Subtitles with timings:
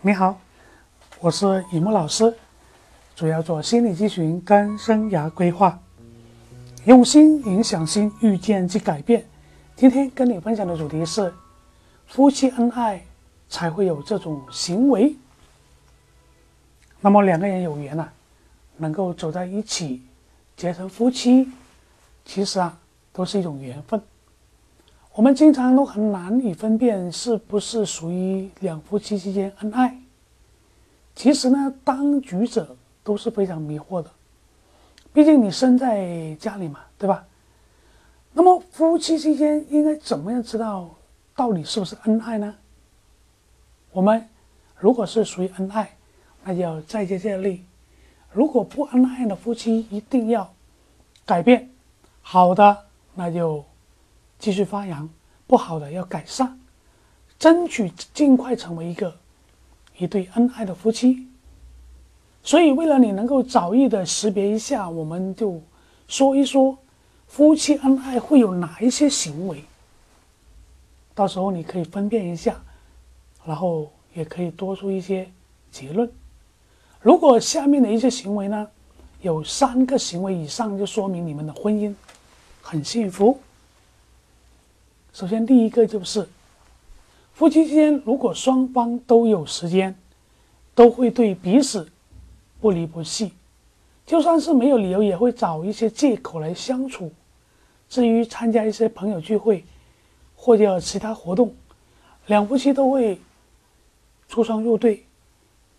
[0.00, 0.38] 你好，
[1.18, 2.32] 我是雨木老师，
[3.16, 5.76] 主要做心理咨询跟生涯规划，
[6.84, 9.26] 用心影响心，遇见即改变。
[9.74, 11.34] 今天跟你分享的主题是：
[12.06, 13.04] 夫妻恩爱
[13.48, 15.16] 才会有这种行为。
[17.00, 18.08] 那么两个人有缘呐，
[18.76, 20.00] 能够走在一起，
[20.56, 21.50] 结成夫妻，
[22.24, 22.78] 其实啊，
[23.12, 24.00] 都是一种缘分。
[25.18, 30.00] 我们经常都很难以分辨是不是属于两夫妻之间恩爱。
[31.16, 34.08] 其实呢，当局者都是非常迷惑的。
[35.12, 37.26] 毕竟你生在家里嘛，对吧？
[38.32, 40.88] 那么夫妻之间应该怎么样知道
[41.34, 42.54] 到底是不是恩爱呢？
[43.90, 44.24] 我们
[44.78, 45.96] 如果是属于恩爱，
[46.44, 47.64] 那就要再接再厉；
[48.30, 50.48] 如果不恩爱的夫妻，一定要
[51.26, 51.68] 改变。
[52.22, 52.84] 好的，
[53.16, 53.64] 那就。
[54.38, 55.08] 继续发扬，
[55.46, 56.58] 不好的要改善，
[57.38, 59.14] 争取尽快成为一个
[59.96, 61.26] 一对恩爱的夫妻。
[62.42, 65.60] 所以，为了你能够早日的识别一下，我们就
[66.06, 66.78] 说一说
[67.26, 69.62] 夫妻恩爱会有哪一些行为。
[71.14, 72.56] 到时候你可以分辨一下，
[73.44, 75.28] 然后也可以多出一些
[75.70, 76.10] 结论。
[77.00, 78.66] 如果下面的一些行为呢，
[79.20, 81.92] 有三个行为以上，就说明你们的婚姻
[82.62, 83.38] 很幸福。
[85.18, 86.28] 首先，第一个就是
[87.32, 89.96] 夫妻之间，如果双方都有时间，
[90.76, 91.90] 都会对彼此
[92.60, 93.32] 不离不弃，
[94.06, 97.10] 就算是没有理由，也会找一些借口来相处。
[97.88, 99.64] 至于参加一些朋友聚会
[100.36, 101.52] 或者其他活动，
[102.26, 103.20] 两夫妻都会
[104.28, 105.04] 出双入对，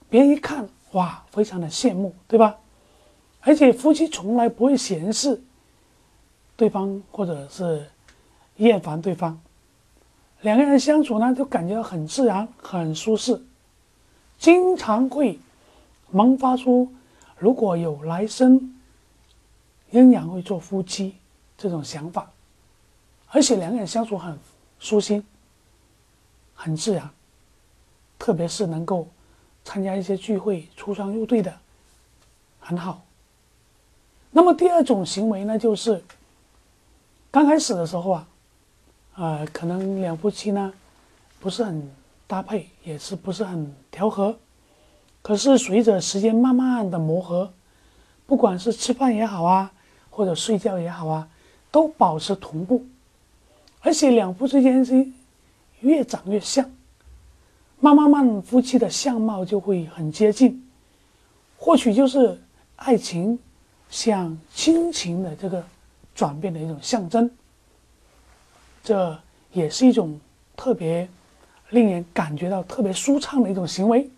[0.09, 2.58] 别人一看哇，非常的羡慕，对吧？
[3.40, 5.42] 而且夫妻从来不会嫌弃
[6.58, 7.86] 对方，或者是。
[8.60, 9.40] 厌烦对方，
[10.42, 13.42] 两个人相处呢，就感觉很自然、很舒适，
[14.38, 15.40] 经常会
[16.12, 16.92] 萌发出
[17.38, 18.75] 如果有来生，
[19.92, 21.16] 仍然会做夫妻
[21.58, 22.30] 这种想法，
[23.30, 24.38] 而且两个人相处很
[24.78, 25.25] 舒心、
[26.53, 27.09] 很自然，
[28.18, 29.08] 特别是能够
[29.64, 31.58] 参加一些聚会、出双入对的，
[32.59, 33.06] 很好。
[34.31, 36.03] 那么第二种行为呢，就是
[37.31, 38.28] 刚开始的时候啊。
[39.19, 40.72] 呃，可能两夫妻呢
[41.41, 41.91] 不是很
[42.25, 44.34] 搭配，也是不是很调和。
[45.22, 47.52] 可是随着时间慢慢的磨合，
[48.25, 49.74] 不管是吃饭也好啊，
[50.09, 51.28] 或者睡觉也好啊，
[51.69, 52.85] 都保持同步，
[53.81, 55.06] 而且两夫之间是
[55.81, 56.72] 越长越像，
[57.81, 60.66] 慢慢慢夫妻的相貌就会很接近，
[61.57, 62.41] 或许就是
[62.78, 63.38] 爱情
[63.90, 65.62] 向亲情的这个
[66.16, 67.30] 转变的一种象征。
[68.84, 69.17] 这
[69.51, 70.19] 也是一种
[70.56, 71.07] 特别
[71.69, 74.09] 令人感觉到特别舒畅的一种行为，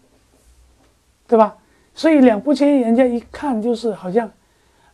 [1.28, 1.58] 对吧？
[1.94, 4.32] 所以两夫妻人家一看就是好像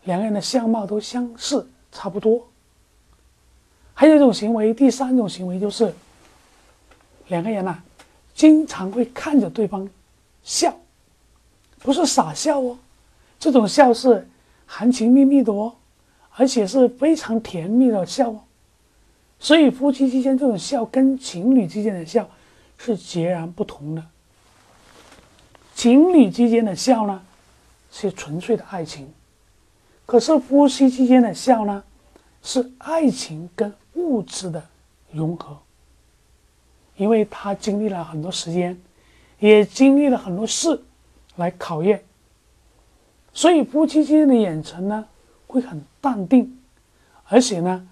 [0.05, 2.47] 两个人的相貌都相似，差不多。
[3.93, 5.93] 还有一种行为，第三种行为就是
[7.27, 7.77] 两个人呐，
[8.33, 9.87] 经常会看着对方
[10.43, 10.75] 笑，
[11.79, 12.77] 不是傻笑哦，
[13.39, 14.27] 这种笑是
[14.65, 15.73] 含情脉脉的哦，
[16.35, 18.41] 而且是非常甜蜜的笑哦。
[19.39, 22.27] 所以，夫妻之间这种笑跟情侣之间的笑
[22.77, 24.03] 是截然不同的。
[25.75, 27.21] 情侣之间的笑呢，
[27.91, 29.05] 是纯粹的爱情；
[30.07, 31.83] 可是夫妻之间的笑呢，
[32.41, 34.67] 是爱情跟物质的
[35.11, 35.55] 融合。
[36.95, 38.75] 因为他经历了很多时间，
[39.37, 40.81] 也经历了很多事
[41.35, 42.03] 来考验，
[43.33, 45.05] 所以夫妻之间的眼神呢，
[45.45, 46.59] 会很淡定，
[47.25, 47.87] 而且呢，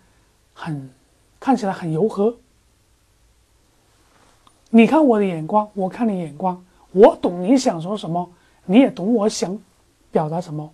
[0.52, 0.90] 很。
[1.40, 2.38] 看起来很柔和，
[4.70, 8.32] 你看我的眼光，我看你眼光，我懂你想说什么，
[8.66, 9.58] 你也懂我想
[10.12, 10.74] 表达什么，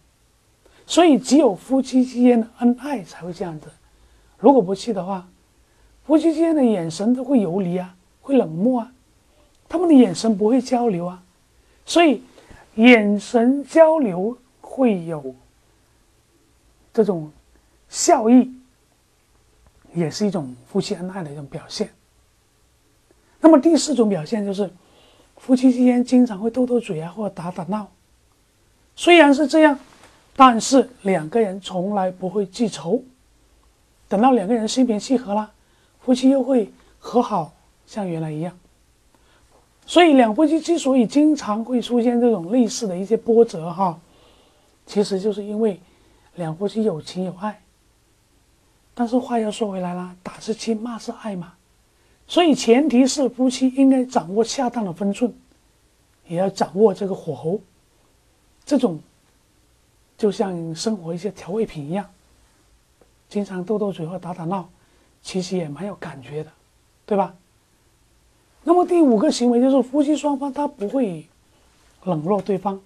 [0.87, 3.67] 所以只有夫妻之间的恩爱才会这样子。
[4.37, 5.27] 如果不去的话，
[6.05, 8.91] 夫妻之间的眼神都会游离啊，会冷漠啊，
[9.67, 11.21] 他们的眼神不会交流啊，
[11.85, 12.23] 所以
[12.75, 15.35] 眼神交流会有
[16.93, 17.31] 这种
[17.89, 18.51] 效益。
[19.93, 21.89] 也是一种夫妻恩爱的一种表现。
[23.39, 24.69] 那么第四种表现就是，
[25.37, 27.87] 夫妻之间经常会斗斗嘴啊，或者打打闹。
[28.95, 29.79] 虽然是这样，
[30.35, 33.03] 但是两个人从来不会记仇。
[34.07, 35.51] 等到两个人心平气和了，
[36.01, 37.53] 夫妻又会和好，
[37.87, 38.57] 像原来一样。
[39.85, 43.99] 所以两夫妻之所以经常会出现这种类似的一些波折哈，
[44.85, 45.79] 其实就是因为
[46.35, 47.59] 两夫妻有情有爱。
[49.01, 51.53] 但是话又说回来了，打是亲，骂是爱嘛，
[52.27, 55.33] 所以前提是夫妻应该掌握恰当的分寸，
[56.27, 57.59] 也要掌握这个火候。
[58.63, 58.99] 这种
[60.19, 62.07] 就像生活一些调味品一样，
[63.27, 64.69] 经常斗斗嘴或打打闹，
[65.23, 66.51] 其实也蛮有感觉的，
[67.07, 67.33] 对吧？
[68.63, 71.25] 那么第五个行为就是夫妻双方他不会
[72.03, 72.79] 冷落对方，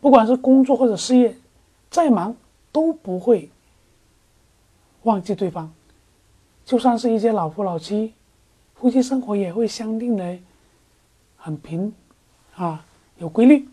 [0.00, 1.36] 不管是工作或者事业，
[1.88, 2.34] 再忙
[2.72, 3.48] 都不会
[5.02, 5.72] 忘记对方。
[6.64, 8.14] 就算是一些老夫老妻，
[8.74, 10.38] 夫妻生活也会相应的
[11.36, 11.92] 很平
[12.54, 12.84] 啊，
[13.18, 13.68] 有规律，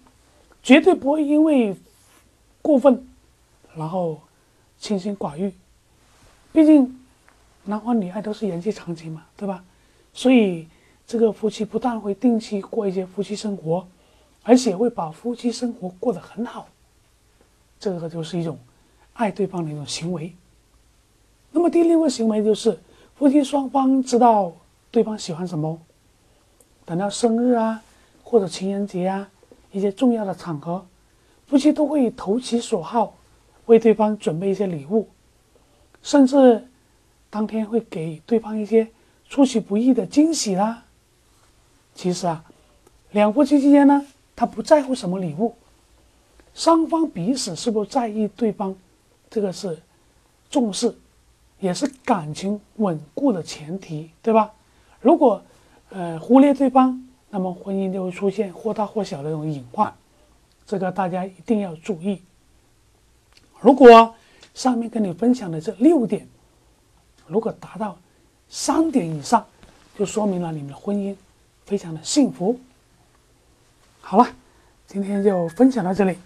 [0.62, 1.76] 绝对不会因为
[2.62, 3.08] 过分
[3.76, 4.20] 然后
[4.80, 5.54] 清心寡欲。
[6.52, 7.00] 毕竟
[7.64, 9.64] 男欢女爱都是人之常情嘛，对吧？
[10.14, 10.68] 所以。
[11.10, 13.88] 这个夫妻不但会定期过一些夫妻生活，
[14.44, 16.70] 而且会把夫妻生活过得很好。
[17.80, 18.60] 这个就是一种
[19.14, 20.32] 爱对方的一种行为。
[21.52, 22.80] 那么第六个行为就是
[23.16, 24.52] 夫妻双方知道
[24.92, 25.80] 对方喜欢什么，
[26.86, 27.82] 等到生日啊
[28.24, 29.30] 或者情人节啊
[29.72, 30.86] 一些重要的场合，
[31.48, 33.16] 夫妻都会投其所好，
[33.66, 35.08] 为对方准备一些礼物，
[36.02, 36.68] 甚至
[37.30, 38.88] 当天会给对方一些
[39.28, 40.86] 出其不意的惊喜啦。
[41.94, 42.44] 其实啊，
[43.12, 44.06] 两夫妻之间呢，
[44.36, 45.54] 他不在乎什么礼物，
[46.54, 48.76] 双方彼此是不是在意对方，
[49.30, 49.78] 这个是
[50.50, 50.96] 重视，
[51.60, 54.52] 也是感情稳固的前提，对吧？
[55.02, 55.42] 如果
[55.90, 59.94] 呃忽略对方，那么婚姻就会出现或大或小的这种隐患，
[60.66, 62.22] 这个大家一定要注意。
[63.60, 64.14] 如果
[64.54, 66.28] 上面跟你分享的这六点，
[67.28, 67.98] 如果达到
[68.50, 69.46] 三点以上，
[69.98, 71.16] 就说明了你们的婚姻。
[71.66, 72.60] 非常的幸福。
[74.02, 74.28] 好了，
[74.88, 76.18] 今天就分享到这里。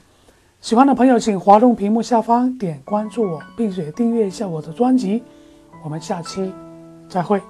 [0.63, 5.21] 喜欢的朋友，请滑动屏幕下方点关注我，并且订阅一下我的专辑。
[5.83, 6.54] 我们下期
[7.10, 7.42] 再会。